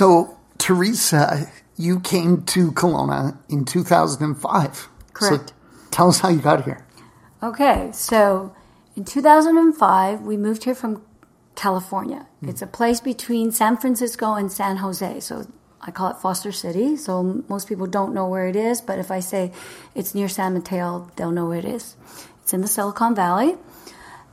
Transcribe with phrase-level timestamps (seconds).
[0.00, 4.88] So, Teresa, you came to Kelowna in 2005.
[5.12, 5.48] Correct.
[5.50, 5.54] So
[5.90, 6.86] tell us how you got here.
[7.42, 8.56] Okay, so
[8.96, 11.02] in 2005, we moved here from
[11.54, 12.26] California.
[12.40, 15.20] It's a place between San Francisco and San Jose.
[15.20, 15.46] So
[15.82, 16.96] I call it Foster City.
[16.96, 19.52] So most people don't know where it is, but if I say
[19.94, 21.96] it's near San Mateo, they'll know where it is.
[22.42, 23.58] It's in the Silicon Valley.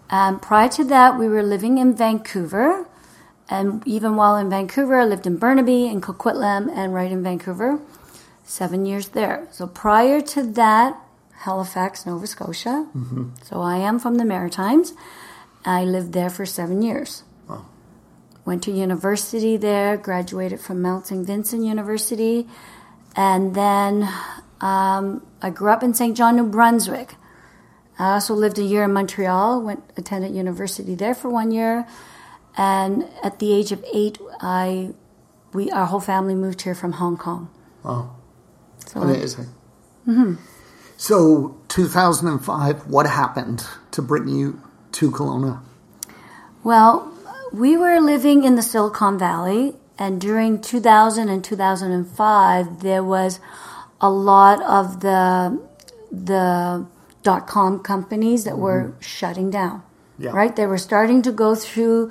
[0.10, 2.88] Um, prior to that, we were living in Vancouver.
[3.50, 7.80] And even while in Vancouver, I lived in Burnaby, in Coquitlam, and right in Vancouver.
[8.44, 9.48] Seven years there.
[9.52, 10.98] So prior to that,
[11.32, 12.88] Halifax, Nova Scotia.
[13.44, 14.94] So I am from the Maritimes.
[15.66, 17.24] I lived there for seven years.
[17.48, 17.66] Wow.
[18.46, 21.26] Went to university there, graduated from Mount St.
[21.26, 22.48] Vincent University,
[23.16, 24.10] and then
[24.62, 27.16] um, I grew up in Saint John, New Brunswick.
[28.00, 31.88] I also lived a year in Montreal, went attended university there for one year,
[32.58, 34.94] and at the age of eight, I
[35.54, 37.50] we our whole family moved here from Hong Kong.
[37.84, 38.16] Wow.
[38.86, 39.48] So Amazing.
[40.08, 40.36] Mm-hmm.
[41.00, 44.60] So, 2005, what happened to bring you
[44.94, 45.62] to Kelowna?
[46.64, 47.14] Well,
[47.54, 53.40] we were living in the Silicon Valley, and during 2000 and 2005, there was
[54.02, 55.62] a lot of the
[56.12, 56.86] the
[57.22, 59.02] dot com companies that were mm-hmm.
[59.02, 59.84] shutting down.
[60.18, 60.32] Yeah.
[60.32, 60.56] Right?
[60.56, 62.10] They were starting to go through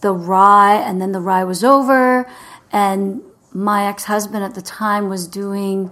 [0.00, 2.28] the rye, and then the rye was over.
[2.72, 5.90] And my ex husband at the time was doing.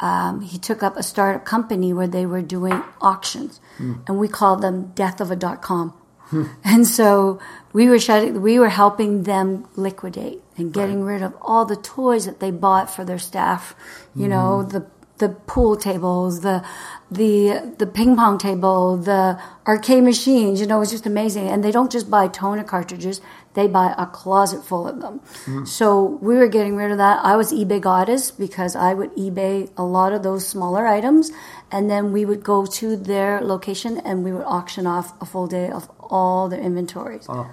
[0.00, 3.94] Um, he took up a startup company where they were doing auctions, hmm.
[4.06, 5.90] and we called them "Death of a dot com."
[6.32, 6.44] Hmm.
[6.64, 7.40] And so
[7.72, 12.24] we were shutting, we were helping them liquidate and getting rid of all the toys
[12.26, 13.74] that they bought for their staff.
[14.14, 14.68] You know, hmm.
[14.70, 14.86] the
[15.22, 16.64] the pool tables, the
[17.10, 20.60] the the ping pong table, the arcade machines.
[20.60, 21.48] You know, it's just amazing.
[21.48, 23.20] And they don't just buy toner cartridges;
[23.54, 25.20] they buy a closet full of them.
[25.44, 25.64] Hmm.
[25.64, 27.24] So we were getting rid of that.
[27.24, 31.30] I was eBay goddess because I would eBay a lot of those smaller items,
[31.70, 35.46] and then we would go to their location and we would auction off a full
[35.46, 37.26] day of all their inventories.
[37.28, 37.48] Oh.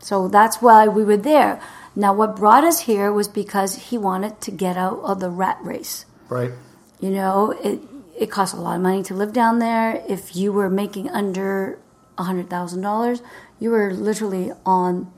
[0.00, 1.60] So that's why we were there.
[1.96, 5.58] Now, what brought us here was because he wanted to get out of the rat
[5.62, 6.04] race.
[6.28, 6.52] Right.
[7.00, 7.80] You know, it
[8.18, 10.02] it costs a lot of money to live down there.
[10.08, 11.78] If you were making under
[12.16, 13.22] a hundred thousand dollars,
[13.60, 15.12] you were literally on,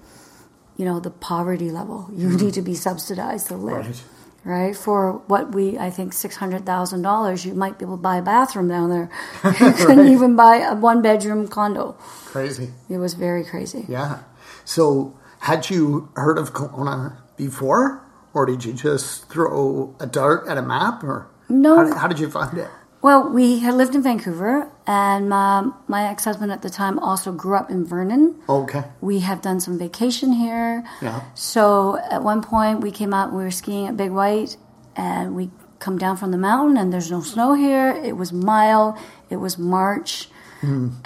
[0.77, 2.11] you know, the poverty level.
[2.13, 2.47] You mm-hmm.
[2.47, 3.87] need to be subsidized to live.
[3.87, 4.05] Right.
[4.43, 4.75] Right.
[4.75, 8.17] For what we, I think, six hundred thousand dollars, you might be able to buy
[8.17, 9.11] a bathroom down there.
[9.45, 11.93] You couldn't even buy a one bedroom condo.
[12.27, 12.71] Crazy.
[12.89, 13.85] It was very crazy.
[13.89, 14.21] Yeah.
[14.65, 18.07] So, had you heard of Kelowna before?
[18.33, 21.03] Or did you just throw a dart at a map?
[21.03, 21.77] Or No.
[21.77, 22.69] How did, how did you find it?
[23.03, 27.33] Well, we had lived in Vancouver, and um, my ex husband at the time also
[27.33, 28.34] grew up in Vernon.
[28.47, 28.84] Okay.
[29.00, 30.84] We have done some vacation here.
[31.00, 31.22] Yeah.
[31.34, 34.59] So at one point, we came out, we were skiing at Big White,
[34.97, 37.91] and we come down from the mountain, and there's no snow here.
[37.91, 38.99] It was mild,
[39.31, 40.28] it was March,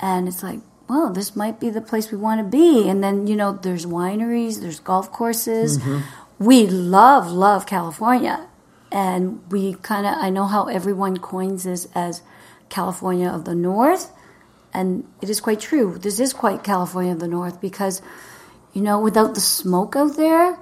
[0.01, 2.89] and it's like, well, this might be the place we want to be.
[2.89, 5.79] And then, you know, there's wineries, there's golf courses.
[6.41, 8.49] We love, love California.
[8.95, 12.23] And we kind of, I know how everyone coins this as
[12.69, 14.13] California of the North.
[14.73, 15.99] And it is quite true.
[15.99, 18.01] This is quite California of the North because,
[18.73, 20.57] you know, without the smoke out there,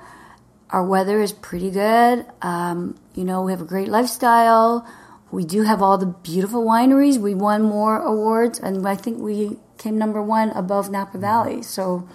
[0.70, 2.24] our weather is pretty good.
[2.40, 4.86] Um, you know, we have a great lifestyle.
[5.30, 7.18] We do have all the beautiful wineries.
[7.18, 11.62] We won more awards, and I think we came number one above Napa Valley.
[11.62, 12.08] So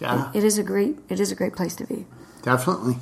[0.00, 0.30] Yeah.
[0.34, 2.06] it is a great it is a great place to be.
[2.42, 2.98] Definitely.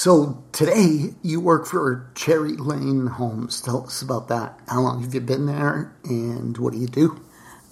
[0.00, 3.60] So today you work for Cherry Lane Homes.
[3.60, 4.58] Tell us about that.
[4.66, 7.20] How long have you been there, and what do you do?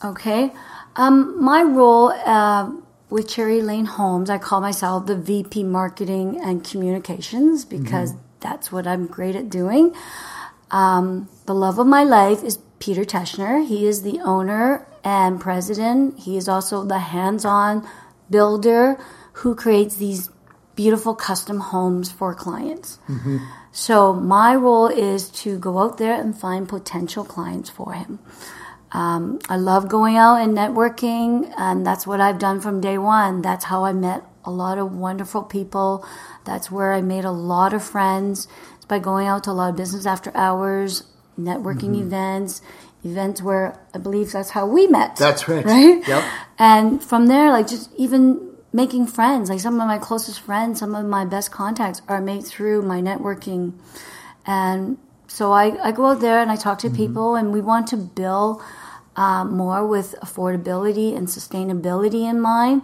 [0.05, 0.53] Okay.
[0.97, 2.71] Um, my role uh,
[3.09, 8.87] with Cherry Lane Homes, I call myself the VP Marketing and Communications because that's what
[8.87, 9.95] I'm great at doing.
[10.71, 13.66] Um, the love of my life is Peter Teschner.
[13.66, 16.19] He is the owner and president.
[16.19, 17.89] He is also the hands on
[18.28, 18.99] builder
[19.33, 20.28] who creates these
[20.78, 23.01] beautiful custom homes for clients.
[23.72, 28.21] So, my role is to go out there and find potential clients for him.
[28.92, 33.42] Um, I love going out and networking, and that's what I've done from day one.
[33.42, 36.07] That's how I met a lot of wonderful people.
[36.45, 38.47] That's where I made a lot of friends.
[38.77, 41.03] It's by going out to a lot of business after hours,
[41.36, 42.63] networking events,
[43.04, 45.16] events where I believe that's how we met.
[45.16, 45.65] That's right.
[45.65, 46.07] Right?
[46.07, 46.22] Yep.
[46.57, 50.94] And from there, like just even making friends, like some of my closest friends, some
[50.94, 53.72] of my best contacts are made through my networking.
[54.47, 57.86] And so I, I go out there and I talk to people, and we want
[57.88, 58.62] to build
[59.16, 62.82] uh, more with affordability and sustainability in mind.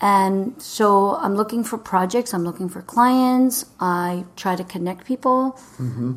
[0.00, 3.64] And so I'm looking for projects, I'm looking for clients.
[3.80, 5.58] I try to connect people,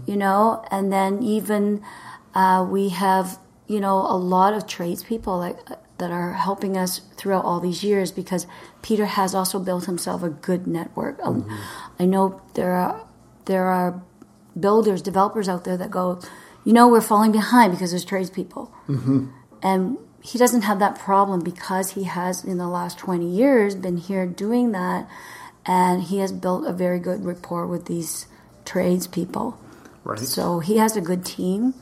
[0.07, 1.81] you know, and then even
[2.33, 5.57] uh, we have, you know, a lot of tradespeople like
[5.97, 8.45] that are helping us throughout all these years because
[8.81, 11.19] Peter has also built himself a good network.
[11.23, 11.47] Um,
[11.99, 13.01] I know there are
[13.45, 14.01] there are
[14.59, 16.19] builders, developers out there that go,
[16.65, 18.71] you know, we're falling behind because there's tradespeople,
[19.63, 23.97] and he doesn't have that problem because he has in the last 20 years been
[23.97, 25.07] here doing that
[25.65, 28.27] and he has built a very good rapport with these
[28.65, 29.57] tradespeople
[30.03, 30.19] Right.
[30.19, 31.73] so he has a good team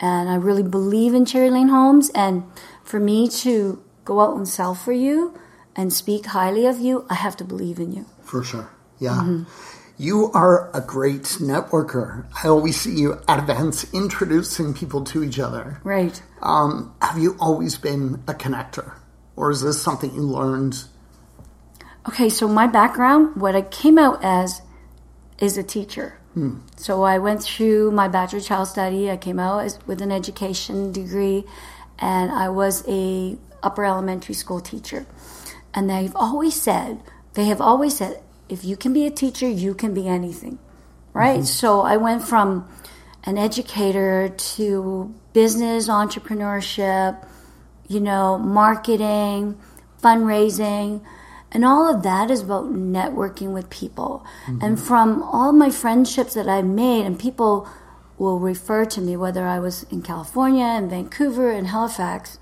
[0.00, 2.42] and i really believe in cherry lane homes and
[2.84, 5.36] for me to go out and sell for you
[5.74, 8.70] and speak highly of you i have to believe in you For sure.
[9.00, 9.10] Yeah.
[9.22, 9.42] Mm-hmm.
[9.96, 12.26] You are a great networker.
[12.42, 15.80] I always see you at events introducing people to each other.
[15.84, 18.94] right Um, have you always been a connector?
[19.36, 20.84] Or is this something you learned?
[22.08, 24.62] Okay, so my background, what I came out as,
[25.38, 26.18] is a teacher.
[26.76, 29.08] So I went through my bachelor of child study.
[29.08, 31.44] I came out as, with an education degree,
[31.98, 35.06] and I was a upper elementary school teacher.
[35.72, 37.00] And they've always said,
[37.34, 40.58] they have always said, if you can be a teacher, you can be anything,
[41.12, 41.38] right?
[41.38, 41.44] Mm-hmm.
[41.46, 42.68] So I went from
[43.24, 47.26] an educator to business entrepreneurship,
[47.88, 49.58] you know, marketing,
[50.02, 51.02] fundraising,
[51.50, 54.24] and all of that is about networking with people.
[54.46, 54.74] And mm-hmm.
[54.74, 57.68] from all my friendships that I've made, and people
[58.18, 62.38] will refer to me, whether I was in California, in Vancouver, in Halifax,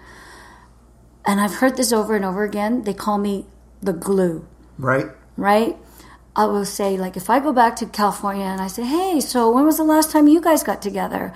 [1.24, 3.46] and I've heard this over and over again, they call me
[3.80, 4.46] the glue
[4.78, 5.06] Right?
[5.36, 5.76] right?
[6.34, 9.50] I will say, like, if I go back to California and I say, hey, so
[9.50, 11.32] when was the last time you guys got together?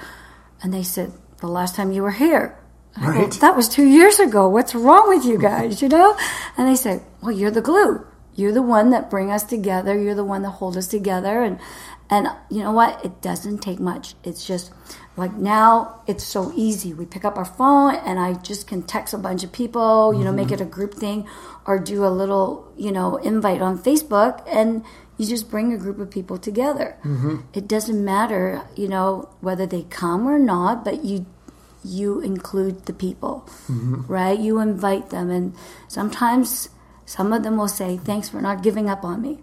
[0.63, 2.59] And they said, the last time you were here.
[2.97, 3.33] I go, Right.
[3.43, 4.49] that was two years ago.
[4.49, 6.17] What's wrong with you guys, you know?
[6.57, 8.07] And they say, well, you're the glue.
[8.37, 9.99] You're the one that bring us together.
[9.99, 11.43] You're the one that hold us together.
[11.43, 11.59] And,
[12.09, 13.05] and you know what?
[13.05, 14.15] It doesn't take much.
[14.23, 14.73] It's just
[15.17, 16.93] like now it's so easy.
[16.93, 20.23] We pick up our phone and I just can text a bunch of people, you
[20.23, 20.55] know, make mm-hmm.
[20.55, 21.27] it a group thing
[21.67, 24.85] or do a little, you know, invite on Facebook and
[25.17, 26.97] you just bring a group of people together.
[27.03, 27.37] Mm-hmm.
[27.55, 31.27] It doesn't matter, you know, whether they come or not, but you
[31.83, 34.03] you include the people, mm-hmm.
[34.09, 34.39] right?
[34.39, 35.55] You invite them and
[35.87, 36.69] sometimes
[37.07, 39.39] some of them will say, "Thanks for not giving up on me."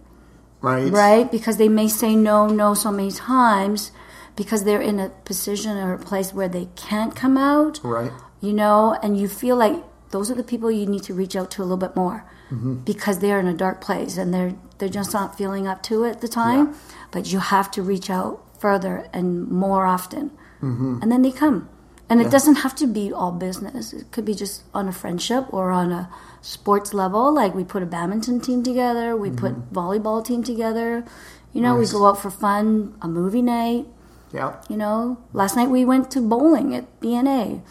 [0.62, 0.92] Right?
[0.92, 1.30] right?
[1.30, 3.92] Because they may say no, no so many times
[4.36, 8.12] because they're in a position or a place where they can't come out, Right.
[8.40, 11.52] you know, and you feel like those are the people you need to reach out
[11.52, 12.76] to a little bit more mm-hmm.
[12.76, 16.12] because they're in a dark place and they're they're just not feeling up to it
[16.12, 16.68] at the time.
[16.68, 16.74] Yeah.
[17.12, 20.32] But you have to reach out further and more often,
[20.62, 21.00] mm-hmm.
[21.02, 21.70] and then they come.
[22.10, 22.30] And it Yeah.
[22.32, 23.94] doesn't have to be all business.
[23.94, 26.10] It could be just on a friendship or on a
[26.42, 27.34] sports level.
[27.34, 31.06] Like we put a badminton team together, we put volleyball team together.
[31.54, 31.94] You know, Nice.
[31.94, 33.88] we go out for fun, a movie night.
[34.34, 34.54] Yeah.
[34.68, 37.62] You know, last night we went to bowling at BNA.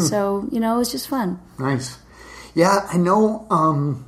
[0.00, 1.38] so you know, it was just fun.
[1.58, 1.98] Nice.
[2.54, 4.04] Yeah, I know um,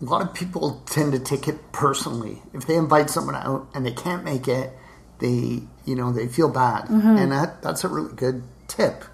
[0.00, 2.42] a lot of people tend to take it personally.
[2.54, 4.72] If they invite someone out and they can't make it,
[5.20, 7.16] they you know they feel bad, Mm-hmm.
[7.16, 9.04] and that that's a really good tip.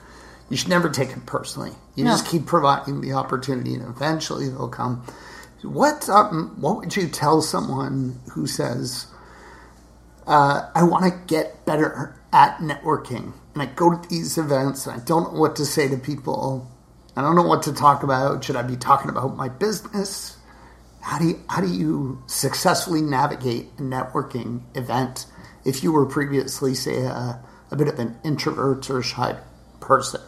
[0.55, 1.73] You should never take it personally.
[1.97, 2.13] You No.
[2.13, 5.03] just keep providing the opportunity, and eventually they'll come.
[5.65, 9.07] What um, what would you tell someone who says,
[10.29, 14.95] uh, "I want to get better at networking," and I go to these events and
[14.95, 16.71] I don't know what to say to people.
[17.17, 18.45] I don't know what to talk about.
[18.45, 20.37] Should I be talking about my business?
[21.01, 25.27] How do you, how do you successfully navigate a networking event
[25.65, 27.41] if you were previously, say, a,
[27.73, 29.37] a bit of an introvert or shy
[29.81, 30.21] person?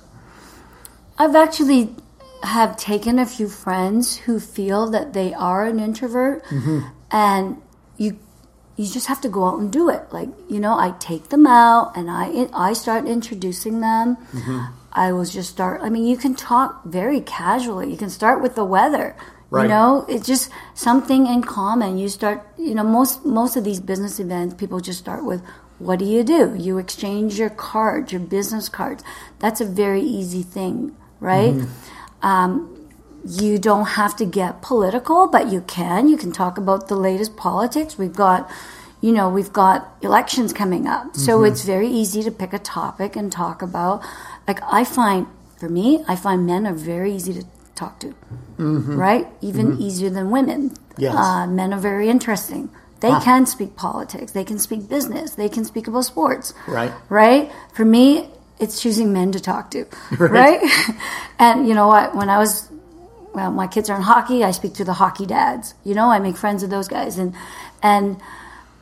[1.18, 1.94] I've actually
[2.42, 6.80] have taken a few friends who feel that they are an introvert, mm-hmm.
[7.10, 7.60] and
[7.96, 8.18] you
[8.76, 10.12] you just have to go out and do it.
[10.12, 14.16] Like you know, I take them out and I I start introducing them.
[14.32, 14.72] Mm-hmm.
[14.92, 15.82] I will just start.
[15.82, 17.90] I mean, you can talk very casually.
[17.90, 19.14] You can start with the weather.
[19.48, 19.62] Right.
[19.62, 21.98] You know, it's just something in common.
[21.98, 22.46] You start.
[22.58, 25.42] You know, most most of these business events, people just start with.
[25.78, 26.54] What do you do?
[26.56, 29.04] You exchange your cards, your business cards.
[29.40, 31.54] That's a very easy thing, right?
[31.54, 32.26] Mm-hmm.
[32.26, 32.72] Um,
[33.28, 36.08] you don't have to get political, but you can.
[36.08, 37.98] You can talk about the latest politics.
[37.98, 38.50] We've got,
[39.00, 41.16] you know, we've got elections coming up.
[41.16, 41.52] So mm-hmm.
[41.52, 44.04] it's very easy to pick a topic and talk about.
[44.46, 45.26] Like, I find,
[45.58, 47.44] for me, I find men are very easy to
[47.74, 48.14] talk to,
[48.58, 48.96] mm-hmm.
[48.96, 49.26] right?
[49.40, 50.74] Even easier than women.
[50.96, 51.14] Yes.
[51.14, 52.70] Uh, men are very interesting.
[53.00, 53.20] They ah.
[53.20, 54.32] can speak politics.
[54.32, 55.32] They can speak business.
[55.34, 56.92] They can speak about sports Right.
[57.08, 57.52] right?
[57.74, 59.86] For me, it's choosing men to talk to,
[60.18, 60.60] right?
[61.38, 62.14] and you know what?
[62.14, 62.70] When I was
[63.36, 64.42] well, my kids are in hockey.
[64.42, 65.74] I speak to the hockey dads.
[65.84, 67.18] You know, I make friends with those guys.
[67.18, 67.34] And
[67.82, 68.18] and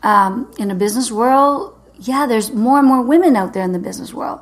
[0.05, 3.81] um, in a business world, yeah, there's more and more women out there in the
[3.81, 4.41] business world.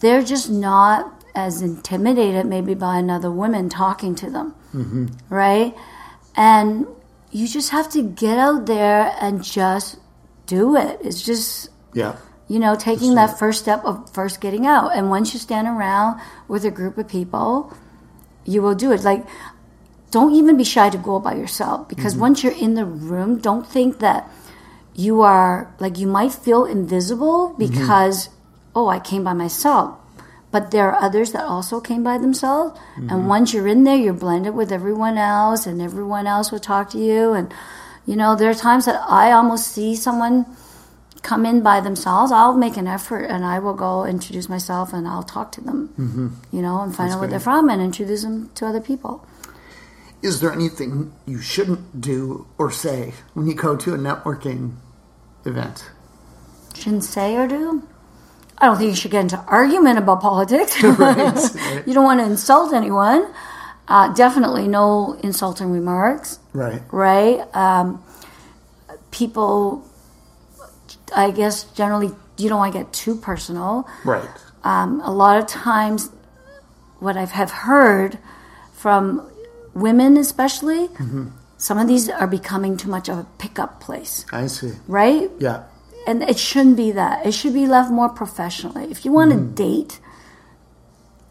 [0.00, 5.06] They're just not as intimidated maybe by another woman talking to them, mm-hmm.
[5.28, 5.76] right?
[6.34, 6.86] And
[7.30, 9.98] you just have to get out there and just
[10.46, 10.98] do it.
[11.02, 12.16] It's just Yeah.
[12.50, 14.90] You know, taking that first step of first getting out.
[14.96, 17.72] And once you stand around with a group of people,
[18.44, 19.04] you will do it.
[19.04, 19.24] Like,
[20.10, 22.22] don't even be shy to go by yourself because mm-hmm.
[22.22, 24.28] once you're in the room, don't think that
[24.96, 27.70] you are like you might feel invisible mm-hmm.
[27.70, 28.30] because
[28.74, 29.96] oh, I came by myself.
[30.50, 32.76] But there are others that also came by themselves.
[32.96, 33.28] And mm-hmm.
[33.28, 36.98] once you're in there, you're blended with everyone else, and everyone else will talk to
[36.98, 37.32] you.
[37.32, 37.54] And,
[38.06, 40.46] you know, there are times that I almost see someone
[41.22, 45.06] come in by themselves, I'll make an effort and I will go introduce myself and
[45.06, 46.28] I'll talk to them, mm-hmm.
[46.56, 47.30] you know, and find That's out what great.
[47.30, 49.26] they're from and introduce them to other people.
[50.22, 54.76] Is there anything you shouldn't do or say when you go to a networking
[55.44, 55.90] event?
[56.74, 57.86] Shouldn't say or do.
[58.58, 60.82] I don't think you should get into argument about politics.
[60.82, 61.86] Right.
[61.86, 63.32] you don't want to insult anyone.
[63.88, 66.38] Uh, definitely no insulting remarks.
[66.52, 66.82] Right.
[66.92, 67.40] right?
[67.56, 68.04] Um,
[69.10, 69.84] people,
[71.14, 73.88] I guess, generally, you don't want to get too personal.
[74.04, 74.28] Right.
[74.64, 76.10] Um, a lot of times,
[76.98, 78.18] what I have heard
[78.74, 79.26] from
[79.74, 81.28] women, especially, mm-hmm.
[81.56, 84.72] some of these are becoming too much of a pickup place, I see.
[84.86, 85.30] right?
[85.38, 85.64] Yeah.
[86.06, 87.26] And it shouldn't be that.
[87.26, 88.90] It should be left more professionally.
[88.90, 89.54] If you want to mm-hmm.
[89.54, 90.00] date,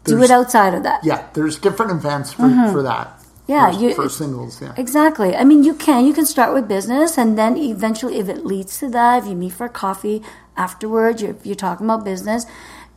[0.04, 1.04] do it outside of that.
[1.04, 1.26] Yeah.
[1.34, 2.72] There's different events for, mm-hmm.
[2.72, 3.19] for that.
[3.50, 4.60] Yeah, For, you- for singles.
[4.62, 4.74] Yeah.
[4.84, 5.30] Exactly.
[5.34, 6.00] I mean, you can.
[6.08, 9.36] You can start with business, and then eventually, if it leads to that, if you
[9.44, 10.18] meet for coffee
[10.56, 12.46] afterwards, you're, you're talking about business,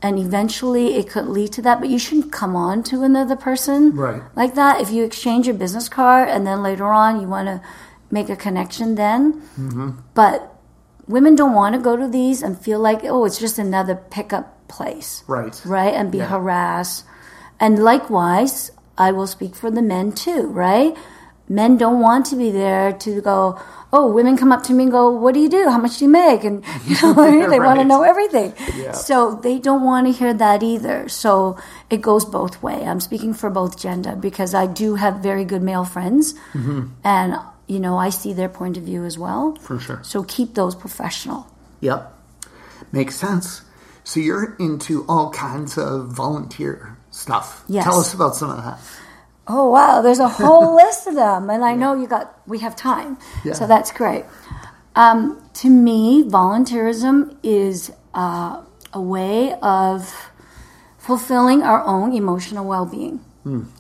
[0.06, 1.80] and eventually it could lead to that.
[1.82, 4.22] But you shouldn't come on to another person Right.
[4.36, 4.82] like that.
[4.84, 7.62] If you exchange your business card, and then later on you want to
[8.12, 9.42] make a connection, then.
[9.60, 9.90] Mm-hmm.
[10.14, 10.36] But
[11.08, 14.48] women don't want to go to these and feel like, oh, it's just another pickup
[14.68, 15.56] place Right.
[15.66, 15.94] right?
[15.94, 16.28] And be Yeah.
[16.36, 17.06] harassed.
[17.60, 20.96] And likewise, I will speak for the men too, right?
[21.50, 23.60] Men don't want to be there to go,
[23.92, 25.68] oh, women come up to me and go, what do you do?
[25.70, 26.44] How much do you make?
[26.46, 27.14] And you know,
[27.50, 28.54] they want to know everything.
[28.78, 28.94] Yeah.
[28.94, 31.10] So they don't want to hear that either.
[31.10, 31.58] So
[31.90, 32.86] it goes both way.
[32.86, 36.88] I'm speaking for both gender because I do have very good male friends, Mm-hmm.
[37.04, 37.36] and
[37.68, 39.56] you know I see their point of view as well.
[39.56, 40.00] For sure.
[40.04, 41.48] So keep those professional.
[41.82, 42.12] Yep.
[42.92, 43.62] Makes sense.
[44.06, 47.64] So you're into all kinds of volunteer stuff.
[47.68, 47.86] Yes.
[47.86, 48.80] Tell us about some of that.
[49.48, 52.76] Oh wow, there's a whole list of them, and I know you got we have
[52.76, 53.54] time, Yeah.
[53.54, 54.26] so that's great.
[54.96, 58.62] Um, to me, volunteerism is uh,
[58.94, 60.32] a way of
[60.98, 63.20] fulfilling our own emotional well-being.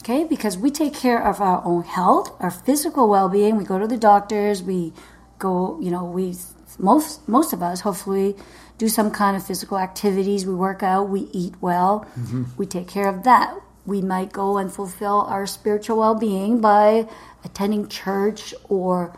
[0.02, 3.56] Okay, because we take care of our own health, our physical well-being.
[3.56, 4.62] We go to the doctors.
[4.62, 4.92] We
[5.40, 6.36] go, you know, we
[6.78, 8.36] most most of us hopefully
[8.84, 10.46] do some kind of physical activities.
[10.46, 11.04] We work out.
[11.10, 12.06] We eat well.
[12.20, 12.44] Mm-hmm.
[12.58, 13.48] We take care of that.
[13.86, 17.08] We might go and fulfill our spiritual well-being by
[17.44, 19.18] attending church or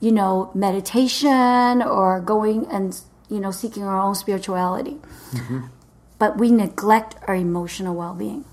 [0.00, 4.96] you know, meditation or going and, you know, seeking our own spirituality.
[5.32, 5.66] Mm-hmm.
[6.18, 8.44] But we neglect our emotional well being,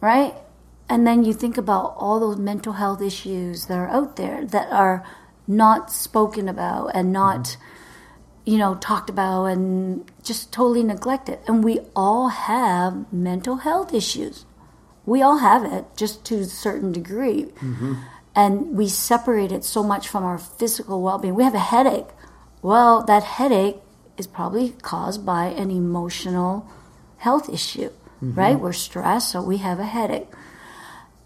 [0.00, 0.34] right?
[0.88, 4.72] And then you think about all those mental health issues that are out there that
[4.72, 5.06] are
[5.46, 7.62] not spoken about and not, mm-hmm.
[8.44, 11.38] You know, talked about and just totally neglected.
[11.46, 14.44] And we all have mental health issues.
[15.06, 17.94] We all have it, just to a certain degree mm-hmm.
[18.36, 21.34] and we separate it so much from our physical well-being.
[21.34, 22.08] We have a headache.
[22.62, 23.78] Well, that headache
[24.18, 26.68] is probably caused by an emotional
[27.16, 27.90] health issue,
[28.22, 28.34] mm-hmm.
[28.34, 28.58] right?
[28.60, 30.28] We're stressed, so we have a headache.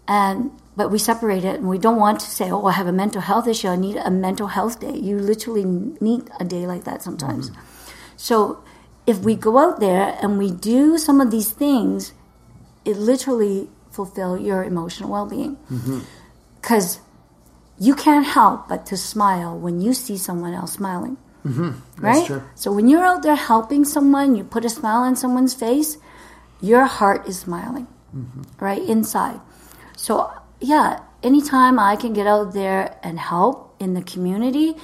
[0.07, 2.91] And but we separate it and we don't want to say, "Oh, I have a
[2.91, 3.67] mental health issue.
[3.67, 7.49] I need a mental health day." You literally need a day like that sometimes.
[7.49, 7.61] Mm-hmm.
[8.17, 8.63] So,
[9.07, 12.13] if we go out there and we do some of these things,
[12.83, 15.99] it literally fulfill your emotional well-being mm-hmm.
[16.61, 16.99] because
[17.79, 21.17] you can't help but to smile when you see someone else smiling.
[21.45, 21.71] Mm-hmm.
[22.01, 22.41] Right?
[22.55, 25.97] So when you're out there helping someone, you put a smile on someone's face,
[26.59, 28.41] your heart is smiling, mm-hmm.
[28.59, 28.81] right?
[28.81, 29.39] Inside.
[29.95, 34.75] So, yeah, anytime I can get out there and help in the community,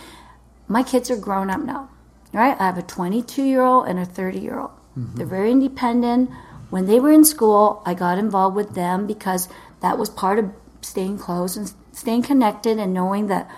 [0.67, 1.89] my kids are grown up now,
[2.33, 2.59] right?
[2.59, 4.71] I have a 22 year old and a 30 year old.
[4.97, 5.15] Mm-hmm.
[5.15, 6.29] They're very independent.
[6.69, 9.49] When they were in school, I got involved with them because
[9.81, 10.51] that was part of
[10.81, 13.49] staying close and staying connected and knowing that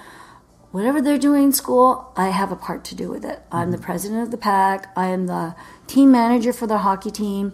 [0.72, 3.42] whatever they're doing in school, I have a part to do with it.
[3.52, 3.86] I'm the mm-hmm.
[3.86, 4.92] president of the pack.
[4.98, 5.56] I am the
[5.88, 7.54] team manager for the hockey team.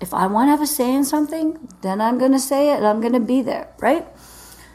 [0.00, 2.76] If I want to have a say in something, then I'm going to say it
[2.76, 4.06] and I'm going to be there, right?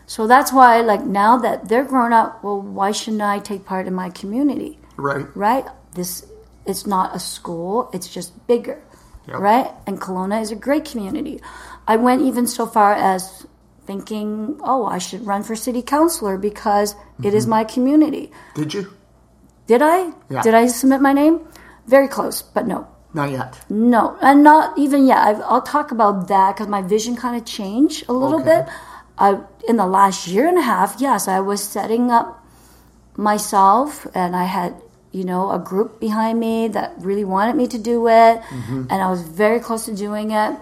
[0.05, 3.87] So that's why, like, now that they're grown up, well, why shouldn't I take part
[3.87, 4.79] in my community?
[4.97, 5.25] Right.
[5.35, 5.65] Right?
[5.93, 6.25] This,
[6.65, 8.81] it's not a school, it's just bigger,
[9.27, 9.39] Yep.
[9.39, 9.71] right?
[9.87, 11.39] And Kelowna is a great community.
[11.87, 13.45] I went even so far as
[13.85, 17.51] thinking, oh, I should run for city councilor because it is mm-hmm.
[17.51, 18.31] my community.
[18.55, 18.93] Did you?
[19.67, 20.11] Did I?
[20.29, 20.41] Yeah.
[20.41, 21.47] Did I submit my name?
[21.87, 22.87] Very close, but no.
[23.13, 23.61] Not yet.
[23.69, 25.19] No, and not even yet.
[25.19, 28.61] I've, I'll talk about that because my vision kind of changed a little Okay.
[28.61, 28.73] bit.
[29.17, 32.43] I in the last year and a half, yes, I was setting up
[33.15, 34.73] myself, and I had
[35.11, 38.87] you know a group behind me that really wanted me to do it, mm-hmm.
[38.89, 40.57] and I was very close to doing it,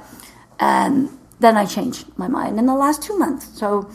[0.60, 3.58] and then I changed my mind in the last two months.
[3.58, 3.90] So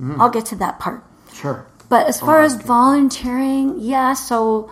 [0.00, 0.18] mm.
[0.18, 1.02] I'll get to that part.
[1.34, 1.66] Sure.
[1.88, 4.70] But as far as volunteering, yeah, so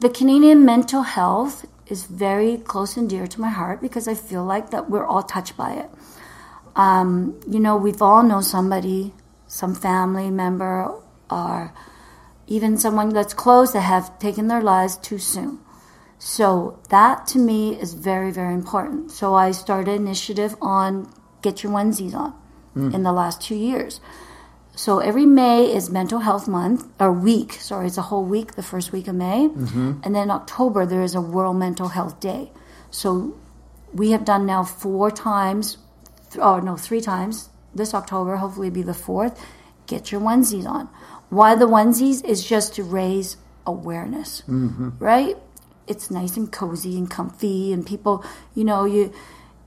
[0.00, 4.44] the Canadian mental health is very close and dear to my heart because I feel
[4.44, 5.90] like that we're all touched by it.
[6.74, 9.12] Um, you know, we've all know somebody,
[9.46, 10.90] some family member,
[11.30, 11.72] or
[12.46, 15.60] even someone that's close that have taken their lives too soon.
[16.18, 19.10] So that to me is very, very important.
[19.10, 22.32] So I started an initiative on Get Your Onesies On
[22.94, 24.00] in the last two years.
[24.74, 27.54] So every May is Mental Health Month or week.
[27.54, 30.00] Sorry, it's a whole week, the first week of May, mm-hmm.
[30.02, 32.50] and then October there is a World Mental Health Day.
[32.90, 33.36] So
[33.92, 35.76] we have done now four times,
[36.30, 38.36] th- oh no, three times this October.
[38.36, 39.38] Hopefully, it'll be the fourth.
[39.86, 40.88] Get your onesies on.
[41.28, 43.36] Why the onesies is just to raise
[43.66, 44.90] awareness, mm-hmm.
[44.98, 45.36] right?
[45.86, 48.24] It's nice and cozy and comfy, and people,
[48.54, 49.12] you know, you.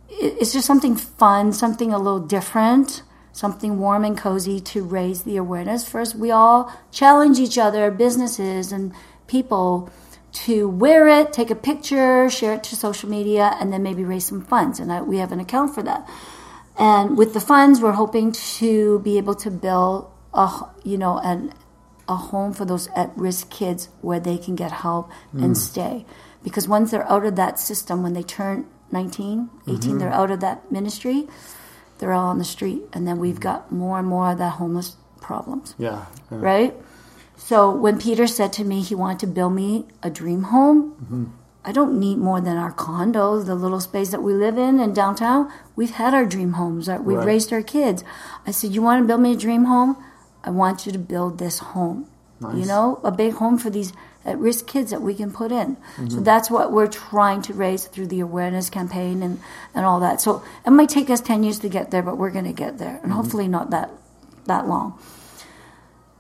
[0.10, 3.04] It's just something fun, something a little different
[3.36, 5.86] something warm and cozy to raise the awareness.
[5.86, 8.94] First, we all challenge each other, businesses and
[9.28, 9.92] people,
[10.32, 14.26] to wear it, take a picture, share it to social media, and then maybe raise
[14.26, 14.80] some funds.
[14.80, 16.10] And I, we have an account for that.
[16.80, 20.50] And with the funds, we're hoping to be able to build a,
[20.86, 21.54] you know, an,
[22.08, 25.58] a home for those at-risk kids where they can get help and mm.
[25.58, 26.06] stay.
[26.42, 29.98] Because once they're out of that system, when they turn 19, 18, mm-hmm.
[29.98, 31.28] they're out of that ministry,
[31.98, 32.84] they're all on the street.
[32.94, 36.06] And then we've got more and more of that homeless problems Yeah.
[36.32, 36.38] yeah.
[36.40, 36.74] right?
[37.38, 41.26] So when Peter said to me he wanted to build me a dream home, mm-hmm.
[41.68, 44.94] I don't need more than our condo, the little space that we live in in
[44.94, 45.52] downtown.
[45.76, 46.88] We've had our dream homes.
[46.88, 47.26] We've Right.
[47.26, 48.04] raised our kids.
[48.46, 49.98] I said, "You want to build me a dream home?
[50.44, 52.06] I want you to build this home.
[52.54, 53.92] You know, a big home for these
[54.26, 56.24] at-risk kids that we can put in." So mm-hmm.
[56.24, 59.40] that's what we're trying to raise through the awareness campaign and
[59.74, 60.22] and all that.
[60.22, 62.78] So it might take us ten years to get there, but we're going to get
[62.78, 63.12] there, and mm-hmm.
[63.12, 63.90] hopefully not that
[64.46, 65.00] that long.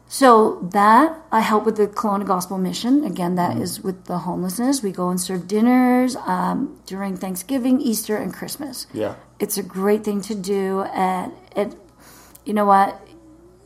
[0.07, 3.03] So that I help with the Kelowna Gospel Mission.
[3.03, 3.63] Again, that mm-hmm.
[3.63, 4.83] is with the homelessness.
[4.83, 8.87] We go and serve dinners um, during Thanksgiving, Easter, and Christmas.
[8.93, 9.15] Yeah.
[9.39, 11.75] It's a great thing to do, and it,
[12.45, 13.04] you know what,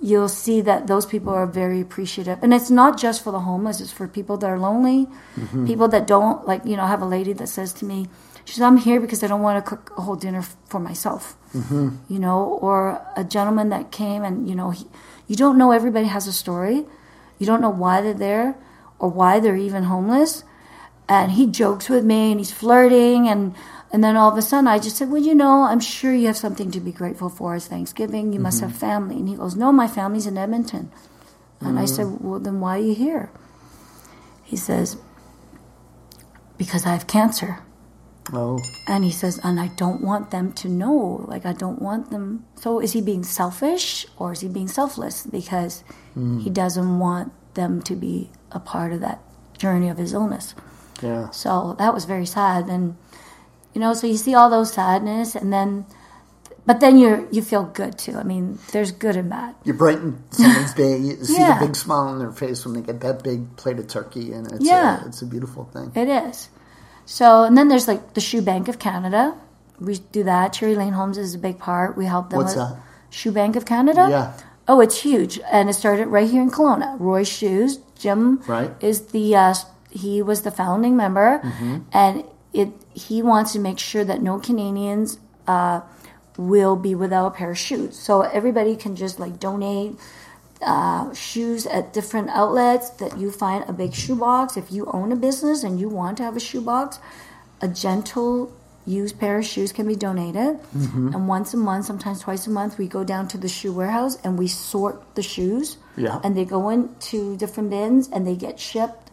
[0.02, 3.82] you'll see that those people are very appreciative, and it's not just for the homeless;
[3.82, 5.66] it's for people that are lonely, mm-hmm.
[5.66, 6.66] people that don't like.
[6.66, 8.08] You know, I have a lady that says to me,
[8.46, 11.36] she says, "I'm here because I don't want to cook a whole dinner for myself."
[11.54, 11.90] Mm-hmm.
[12.08, 14.86] You know, or a gentleman that came and you know, he,
[15.28, 16.86] you don't know everybody has a story,
[17.38, 18.56] you don't know why they're there
[19.00, 20.44] or why they're even homeless
[21.10, 23.56] and he jokes with me and he's flirting and
[23.92, 26.28] and then all of a sudden I just said, Well, you know, I'm sure you
[26.28, 27.56] have something to be grateful for.
[27.56, 28.34] It's Thanksgiving.
[28.34, 28.80] You must have mm-hmm.
[28.80, 29.16] family.
[29.18, 30.92] And he goes, No, my family's in Edmonton.
[31.62, 32.22] And I said, mm.
[32.22, 33.32] Well, then why are you here?
[34.44, 34.98] He says,
[36.58, 37.60] Because I have cancer.
[38.32, 38.60] Oh.
[38.88, 41.26] And he says, And I don't want them to know.
[41.28, 42.46] Like, I don't want them.
[42.56, 45.26] So is he being selfish or is he being selfless?
[45.26, 46.54] Because he mm.
[46.54, 49.20] doesn't want them to be a part of that
[49.58, 50.54] journey of his illness.
[51.02, 51.30] Yeah.
[51.32, 52.68] So that was very sad.
[52.68, 52.96] And
[53.74, 55.86] you know, so you see all those sadness, and then,
[56.66, 58.16] but then you you feel good too.
[58.18, 59.56] I mean, there's good and bad.
[59.64, 60.98] You brighten someone's day.
[60.98, 61.60] You see Yeah.
[61.60, 64.52] the big smile on their face when they get that big plate of turkey, and
[64.52, 65.04] it's Yeah.
[65.04, 65.92] a, it's a beautiful thing.
[65.96, 66.50] It is.
[67.06, 69.36] So and then there's like the Shoe Bank of Canada.
[69.80, 70.54] We do that.
[70.54, 71.96] Cherry Lane Homes is a big part.
[71.98, 72.78] We help them What's with that?
[73.10, 74.08] Shoe Bank of Canada.
[74.10, 74.34] Yeah.
[74.68, 76.96] Oh, it's huge, and it started right here in Kelowna.
[77.00, 78.72] Roy Shoes, Jim Right.
[78.82, 79.56] is the uh,
[79.90, 81.42] he was the founding member,
[81.92, 85.82] and it he wants to make sure that no Canadians uh,
[86.38, 87.98] will be without a pair of shoes.
[87.98, 89.98] So everybody can just like donate
[90.62, 94.58] uh, shoes at different outlets that you find a big shoebox.
[94.58, 97.00] If you own a business and you want to have a shoebox,
[97.62, 98.52] a gentle
[98.86, 100.60] used pair of shoes can be donated.
[101.14, 104.18] And once a month, sometimes twice a month, we go down to the shoe warehouse
[104.24, 105.78] and we sort the shoes.
[105.96, 106.20] Yeah.
[106.24, 109.12] And they go into different bins and they get shipped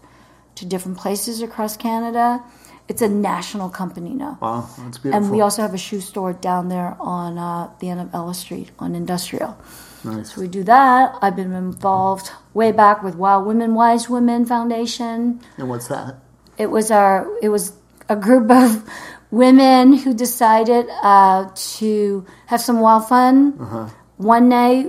[0.56, 2.42] to different places across Canada.
[2.88, 4.38] It's a national company now.
[4.40, 5.24] Wow, that's beautiful.
[5.24, 8.32] And we also have a shoe store down there on uh, the end of Ella
[8.34, 9.58] Street on Industrial.
[10.04, 10.34] nice.
[10.34, 11.16] So we do that.
[11.20, 15.40] I've been involved way back with Wild Women, Wise Women Foundation.
[15.58, 16.16] And what's that?
[16.58, 17.72] It was our it was
[18.08, 18.88] a group of
[19.32, 24.86] women who decided uh, to have some wild fun one night,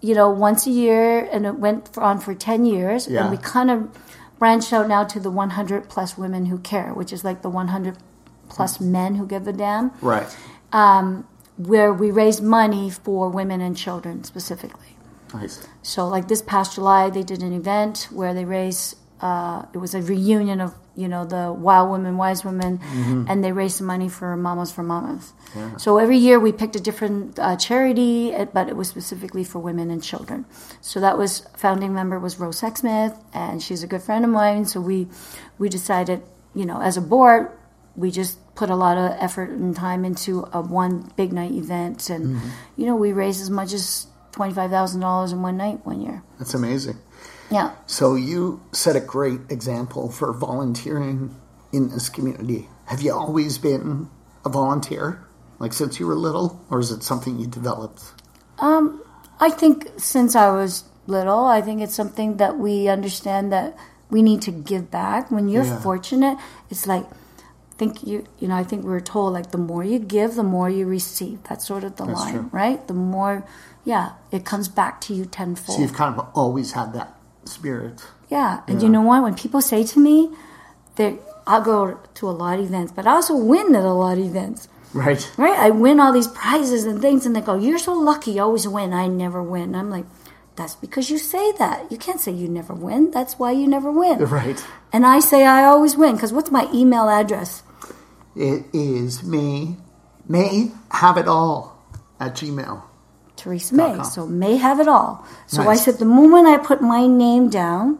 [0.00, 3.06] you know, once a year, and it went on for ten years.
[3.06, 3.22] Yeah.
[3.22, 3.88] And we kind of
[4.38, 7.96] branched out now to the 100 plus women who care, which is like the 100
[8.48, 10.34] plus men who give a damn, Right.
[10.72, 14.96] Um, where we raise money for women and children specifically.
[15.34, 15.66] Nice.
[15.82, 18.96] So, like this past July, they did an event where they raised.
[19.20, 22.80] Uh, it was a reunion of you know the Wild Women, Wise Women,
[23.28, 25.32] and they raised some money for Mamas for Mamas.
[25.78, 29.58] So every year we picked a different uh, charity, eh, but it was specifically for
[29.60, 30.44] women and children.
[30.80, 34.66] So that was founding member was Rose Sexsmith, and she's a good friend of mine.
[34.66, 35.08] So we
[35.58, 36.22] we decided,
[36.54, 37.50] you know, as a board,
[37.96, 42.10] we just put a lot of effort and time into a one big night event,
[42.10, 42.40] and
[42.76, 46.00] you know we raised as much as twenty five thousand dollars in one night one
[46.02, 46.22] year.
[46.38, 46.98] That's amazing.
[47.50, 47.72] Yeah.
[47.86, 51.34] So you set a great example for volunteering
[51.72, 52.68] in this community.
[52.86, 54.08] Have you always been
[54.44, 55.24] a volunteer,
[55.58, 58.02] like since you were little, or is it something you developed?
[58.58, 59.02] Um,
[59.40, 63.76] I think since I was little, I think it's something that we understand that
[64.10, 65.30] we need to give back.
[65.30, 65.80] When you're Yeah.
[65.80, 66.38] fortunate,
[66.70, 67.06] it's like
[67.78, 70.42] think you you know I think we were told like the more you give, the
[70.42, 71.42] more you receive.
[71.44, 72.50] That's sort of the That's line, true.
[72.52, 72.86] right?
[72.88, 73.44] The more,
[73.84, 75.76] yeah, it comes back to you tenfold.
[75.76, 77.14] So you've kind of always had that
[77.48, 78.02] spirit.
[78.28, 78.86] Yeah, and Yeah.
[78.86, 79.22] you know what?
[79.22, 80.30] When people say to me,
[80.96, 81.14] that
[81.46, 84.24] I'll go to a lot of events, but I also win at a lot of
[84.24, 84.68] events.
[84.92, 85.30] Right.
[85.36, 85.58] Right?
[85.58, 88.66] I win all these prizes and things, and they go, "You're so lucky, you always
[88.66, 89.74] win." I never win.
[89.74, 90.06] I'm like,
[90.56, 91.90] "That's because you say that.
[91.90, 93.10] You can't say you never win.
[93.12, 94.62] That's why you never win." Right.
[94.92, 97.62] And I say I always win because what's my email address?
[98.34, 99.76] It is me,
[100.28, 101.76] may have it all
[102.18, 102.82] at Gmail.
[103.38, 103.96] Teresa May.
[103.96, 104.04] com.
[104.04, 105.26] So May have it all.
[105.46, 107.98] So I said the moment I put my name down,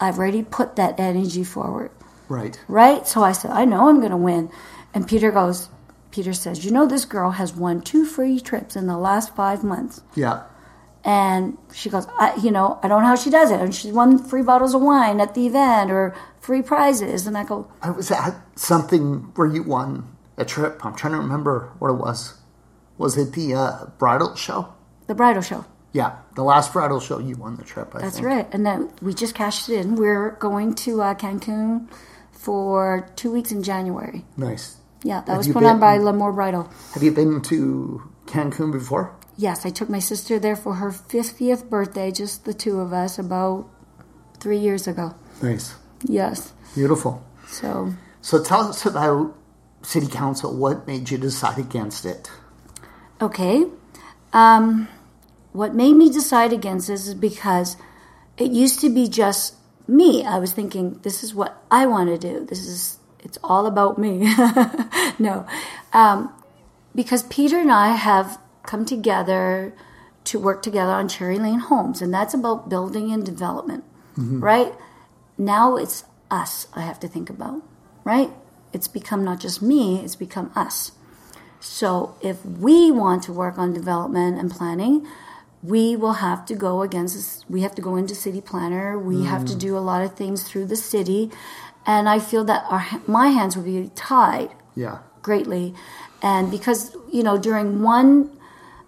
[0.00, 1.90] I've already put that energy forward.
[2.28, 2.58] Right.
[2.66, 3.06] right?
[3.06, 4.50] So I said, I know I'm going to win.
[4.92, 5.68] And Peter goes,
[6.10, 9.62] Peter says, You know, this girl has won two free trips in the last five
[9.62, 10.02] months.
[10.14, 10.42] Yeah.
[11.04, 13.60] And she goes, I, You know, I don't know how she does it.
[13.60, 17.26] And she won free bottles of wine at the event or free prizes.
[17.26, 20.84] And I go, I was at something where you won a trip.
[20.84, 22.34] I'm trying to remember what it was.
[22.98, 24.72] Was it the uh, bridal show?
[25.06, 25.64] The bridal show.
[25.92, 27.94] Yeah, the last bridal show you won the trip.
[27.94, 28.26] I That's think.
[28.26, 28.48] right.
[28.52, 29.96] And then we just cashed it in.
[29.96, 31.88] We're going to uh, Cancun
[32.32, 34.24] for two weeks in January.
[34.36, 34.76] Nice.
[35.02, 36.68] Yeah, that Have was put on been- by L'Amour Bridal.
[36.94, 39.14] Have you been to Cancun before?
[39.38, 43.18] Yes, I took my sister there for her 50th birthday, just the two of us,
[43.18, 43.68] about
[44.40, 45.14] three years ago.
[45.42, 45.74] Nice.
[46.02, 46.52] Yes.
[46.74, 47.22] Beautiful.
[47.46, 49.34] So, So tell us about
[49.82, 50.56] city council.
[50.56, 52.30] What made you decide against it?
[53.20, 53.66] Okay.
[54.32, 54.88] Um,
[55.52, 57.76] what made me decide against this is because
[58.36, 59.54] it used to be just
[59.88, 60.24] me.
[60.24, 62.44] I was thinking, this is what I want to do.
[62.44, 64.18] This is, it's all about me.
[65.18, 65.46] no.
[65.92, 66.32] Um,
[66.94, 69.72] because Peter and I have come together
[70.24, 73.84] to work together on Cherry Lane Homes, and that's about building and development,
[74.40, 74.74] right?
[75.38, 77.62] Now it's us I have to think about,
[78.04, 78.30] right?
[78.72, 80.92] It's become not just me, it's become us.
[81.60, 85.06] So if we want to work on development and planning,
[85.62, 88.98] we will have to go against we have to go into city planner.
[88.98, 91.30] We have to do a lot of things through the city.
[91.86, 94.98] And i feel that our my hands will be tied Yeah.
[95.22, 95.74] greatly.
[96.22, 98.30] And because you know during one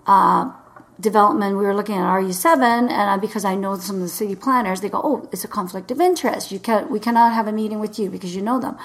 [0.07, 0.53] uh,
[1.01, 4.35] development we were looking at ru7 and I, because i know some of the city
[4.35, 6.51] planners they go oh it's a conflict of interest.
[6.53, 8.77] You can not we cannot have a meeting with you because you know them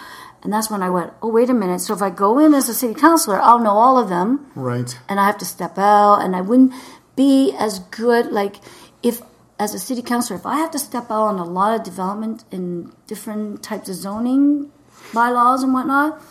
[0.43, 2.67] and that's when i went oh wait a minute so if i go in as
[2.69, 4.97] a city councilor i'll know all of them Right.
[5.09, 6.73] and I have to step out, and I wouldn't
[7.15, 8.31] be as good.
[8.31, 8.55] Like
[9.01, 9.21] if
[9.59, 12.43] as a city councilor, if I have to step out on a lot of development
[12.51, 14.71] in different types of zoning
[15.13, 16.21] bylaws and whatnot,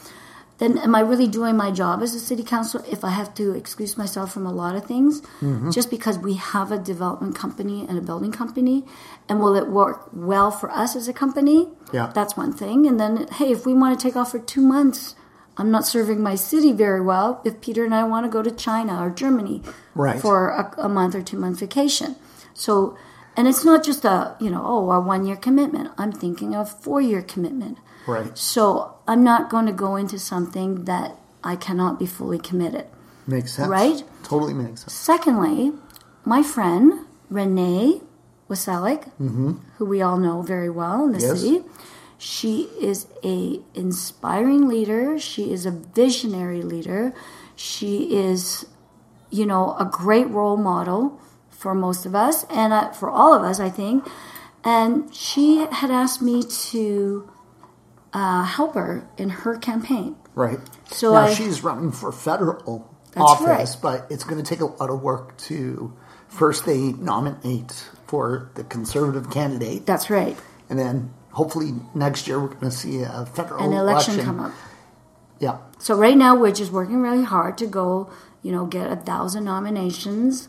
[0.62, 3.52] then am I really doing my job as a city councilor if I have to
[3.52, 5.72] excuse myself from a lot of things mm-hmm.
[5.72, 8.84] just because we have a development company and a building company?
[9.28, 11.68] And will it work well for us as a company?
[11.92, 12.12] Yeah.
[12.14, 12.86] That's one thing.
[12.86, 15.16] And then, hey, if we want to take off for two months,
[15.56, 18.50] I'm not serving my city very well if Peter and I want to go to
[18.50, 19.62] China or Germany
[19.94, 20.20] Right.
[20.20, 22.14] for a, a month or two month vacation.
[22.54, 22.96] So,
[23.36, 25.90] and it's not just a, you know, oh, a one year commitment.
[25.98, 27.78] I'm thinking of four year commitment.
[28.06, 28.36] Right.
[28.36, 32.86] So I'm not going to go into something that I cannot be fully committed.
[33.26, 33.68] Makes sense.
[33.68, 34.02] Right?
[34.24, 34.92] Totally makes sense.
[34.92, 35.72] Secondly,
[36.24, 38.00] my friend Renee
[38.50, 39.10] Wasylyk,
[39.78, 41.40] who we all know very well in the Yes.
[41.40, 41.64] city,
[42.18, 45.18] She is a inspiring leader.
[45.18, 47.12] She is a visionary leader.
[47.56, 48.64] She is,
[49.30, 51.18] you know, a great role model
[51.50, 54.06] for most of us and uh, for all of us, I think.
[54.62, 57.28] And she had asked me to
[58.12, 60.16] uh, help her in her campaign.
[60.34, 60.58] Right.
[60.86, 63.82] So now I- she's running for federal office, right.
[63.82, 65.92] but it's going to take a lot of work to
[66.28, 67.72] first they nominate
[68.06, 70.36] for the conservative candidate, That's right.
[70.70, 74.52] and then hopefully next year we're going to see a federal An election come up.
[75.38, 75.58] Yeah.
[75.78, 78.10] So right now we're just working really hard to go,
[78.42, 80.48] you know, get a thousand nominations.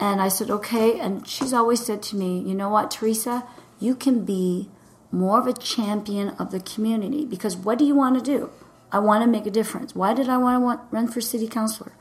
[0.00, 1.00] And I said, okay.
[1.00, 3.44] And she's always said to me, you know what, Teresa,
[3.80, 4.70] you can be
[5.10, 8.50] more of a champion of the community because what do you want to do?
[8.90, 9.94] I want to make a difference.
[9.94, 11.92] Why did I want to want, run for city councilor?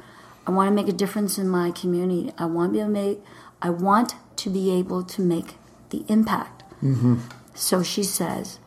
[0.46, 2.32] I want to make a difference in my community.
[2.38, 3.20] I want to be able to make.
[3.62, 5.56] I want to be able to make
[5.90, 6.64] the impact.
[6.82, 7.18] Mm-hmm.
[7.54, 8.60] So she says,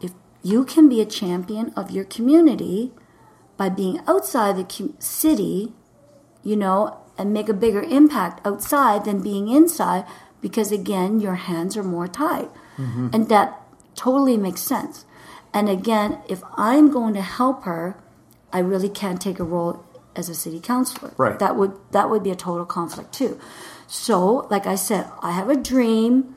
[0.00, 2.92] if you can be a champion of your community
[3.56, 5.72] by being outside the city,
[6.42, 10.06] you know, and make a bigger impact outside than being inside,
[10.40, 12.48] because again, your hands are more tied.
[12.78, 13.08] Mm-hmm.
[13.12, 13.59] And that
[14.00, 15.04] totally makes sense.
[15.52, 17.96] And again, if I'm going to help her,
[18.52, 19.84] I really can't take a role
[20.16, 21.12] as a city councilor.
[21.16, 21.38] Right.
[21.38, 23.38] That would that would be a total conflict too.
[23.86, 26.34] So, like I said, I have a dream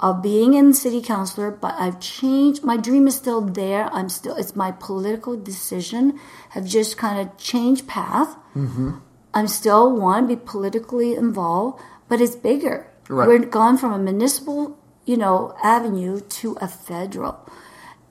[0.00, 2.64] of being in city councilor, but I've changed.
[2.64, 3.84] My dream is still there.
[3.92, 4.36] I'm still.
[4.36, 6.18] It's my political decision.
[6.50, 8.36] Have just kind of changed path.
[8.54, 8.98] Mm-hmm.
[9.34, 12.88] I'm still want to be politically involved, but it's bigger.
[13.08, 13.28] Right.
[13.28, 17.48] We're gone from a municipal, you know, avenue to a federal,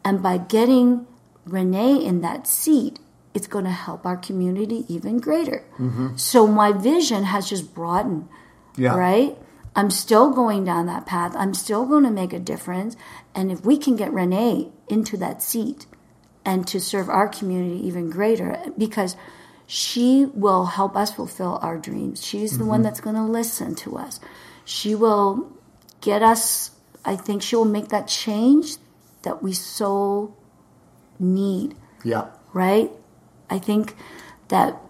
[0.04, 1.06] and by getting
[1.46, 3.00] Renee in that seat,
[3.36, 5.64] it's going to help our community even greater.
[5.78, 6.16] Mm-hmm.
[6.16, 8.28] So my vision has just broadened
[8.78, 8.96] Yeah.
[8.96, 9.38] right?
[9.76, 11.34] I'm still going down that path.
[11.36, 12.96] I'm still going to make a difference.
[13.34, 15.86] And if we can get Renee into that seat
[16.46, 19.18] and to serve our community even greater, because
[19.68, 22.24] she will help us fulfill our dreams.
[22.24, 22.84] She's the one mm-hmm.
[22.84, 24.20] that's going to listen to us.
[24.64, 25.52] She will
[26.02, 26.72] get us,
[27.06, 28.78] I think she will make that change
[29.22, 30.36] that we so
[31.20, 32.26] need Yeah.
[32.54, 32.92] right?
[33.50, 33.96] I think
[34.48, 34.82] that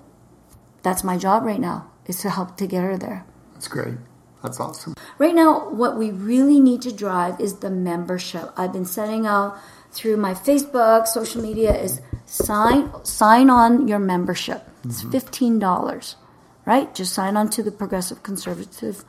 [0.83, 3.25] that's my job right now is to help to get her there.
[3.53, 3.95] That's great.
[4.43, 4.93] That's awesome.
[5.17, 8.51] Right now, what we really need to drive is the membership.
[8.55, 9.57] I've been sending out
[9.91, 14.67] through my Facebook, social media is sign sign on your membership.
[14.83, 15.11] It's mm-hmm.
[15.11, 16.15] fifteen dollars,
[16.65, 16.93] right?
[16.93, 19.03] Just sign on to the Progressive Conservative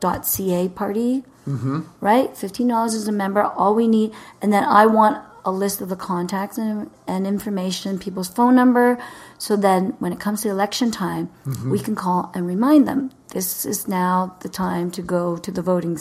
[0.00, 1.82] .ca party, mm-hmm.
[2.00, 2.36] right?
[2.36, 3.42] Fifteen dollars is a member.
[3.42, 7.98] All we need, and then I want a list of the contacts and, and information,
[7.98, 8.98] people's phone number,
[9.38, 11.30] so then when it comes to election time,
[11.66, 15.62] we can call and remind them this is now the time to go to the
[15.62, 15.98] voting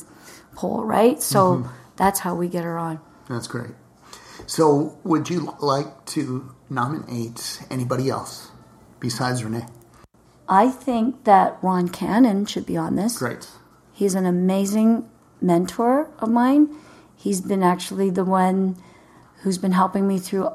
[0.55, 1.21] poll, right?
[1.21, 2.99] So that's how we get her on.
[3.29, 3.71] That's great.
[4.45, 8.49] So, would you like to nominate anybody else
[8.99, 9.67] besides Renee?
[10.47, 13.19] I think that Ron Cannan should be on this.
[13.19, 13.47] Great.
[13.93, 15.07] He's an amazing
[15.41, 16.75] mentor of mine.
[17.15, 18.77] He's been actually the one
[19.41, 20.49] who's been helping me through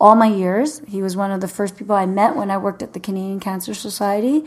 [0.00, 0.80] all my years.
[0.88, 3.40] He was one of the first people I met when I worked at the Canadian
[3.40, 4.42] Cancer Society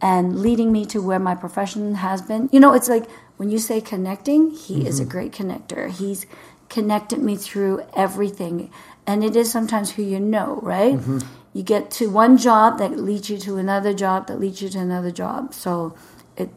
[0.00, 2.48] and leading me to where my profession has been.
[2.52, 5.10] You know, it's like when you say connecting, he is a mm-hmm.
[5.10, 5.90] great connector.
[5.90, 6.26] He's
[6.68, 8.70] connected me through everything.
[9.06, 10.94] And it is sometimes who you know, right?
[10.94, 11.18] Mm-hmm.
[11.52, 14.78] You get to one job that leads you to another job that leads you to
[14.78, 15.54] another job.
[15.54, 15.94] So
[16.36, 16.50] it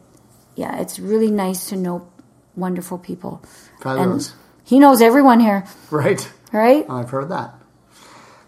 [0.56, 2.10] yeah, it's really nice to know
[2.58, 3.40] wonderful people.
[3.80, 4.30] Fabulous.
[4.30, 6.28] And he knows everyone here, Right.
[6.52, 6.84] right?
[6.90, 7.54] I've heard that.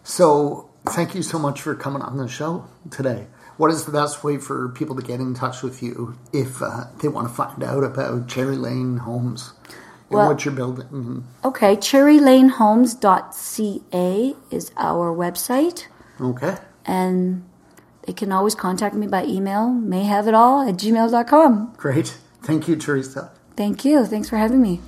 [0.04, 3.26] So, thank you so much for coming on the show today.
[3.56, 6.86] What is the best way for people to get in touch with you if uh,
[7.00, 9.52] they want to find out about Cherry Lane Homes
[10.08, 11.24] and Well- what you're building?
[11.44, 15.84] Okay, cherrylanehomes.ca is our website,
[16.20, 16.56] Okay.
[16.86, 17.44] and
[18.06, 21.74] they can always contact me by email, mayhaveitall at gmail.com.
[21.76, 22.16] Great.
[22.42, 23.30] Thank you, Teresa.
[23.60, 24.06] Thank you.
[24.06, 24.80] Thanks for having me.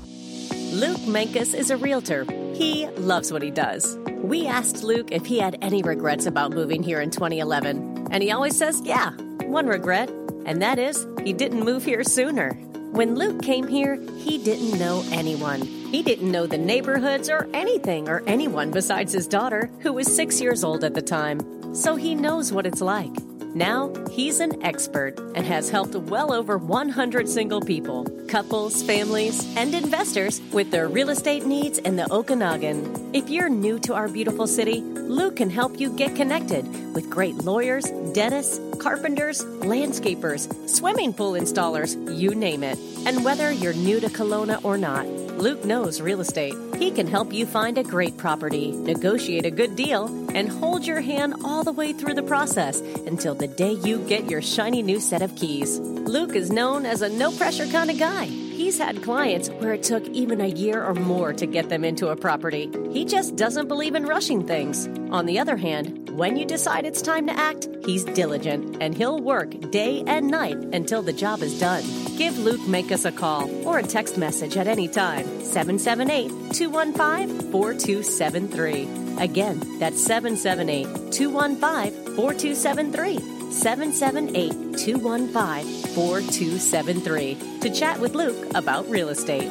[0.72, 2.24] Luke Mankus is a realtor.
[2.54, 3.98] He loves what he does.
[4.22, 8.32] We asked Luke if he had any regrets about moving here in 2011, and he
[8.32, 9.10] always says, yeah,
[9.44, 10.08] one regret,
[10.46, 12.54] and that is he didn't move here sooner.
[12.92, 15.60] When Luke came here, he didn't know anyone.
[15.60, 20.40] He didn't know the neighborhoods or anything or anyone besides his daughter, who was six
[20.40, 21.74] years old at the time.
[21.74, 23.14] So he knows what it's like.
[23.54, 29.74] Now, he's an expert and has helped well over 100 single people, couples, families, and
[29.74, 33.14] investors with their real estate needs in the Okanagan.
[33.14, 37.34] If you're new to our beautiful city, Luke can help you get connected with great
[37.36, 37.84] lawyers,
[38.14, 42.78] dentists, carpenters, landscapers, swimming pool installers, you name it.
[43.06, 45.04] And whether you're new to Kelowna or not,
[45.42, 46.54] Luke knows real estate.
[46.78, 50.04] He can help you find a great property, negotiate a good deal,
[50.36, 52.78] and hold your hand all the way through the process
[53.08, 55.80] until the day you get your shiny new set of keys.
[55.80, 58.26] Luke is known as a no pressure kind of guy.
[58.26, 62.10] He's had clients where it took even a year or more to get them into
[62.10, 62.70] a property.
[62.92, 64.86] He just doesn't believe in rushing things.
[65.10, 69.18] On the other hand, when you decide it's time to act, he's diligent and he'll
[69.18, 71.82] work day and night until the job is done.
[72.22, 79.18] Give Luke Mankus a call or a text message at any time 778 215 4273.
[79.18, 83.50] Again, that's 778 215 4273.
[83.50, 89.50] 778 215 4273 to chat with Luke about real estate.